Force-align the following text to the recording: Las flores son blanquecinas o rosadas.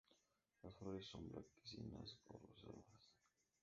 Las 0.63 0.73
flores 0.77 1.05
son 1.05 1.29
blanquecinas 1.29 2.17
o 2.29 2.39
rosadas. 2.39 2.87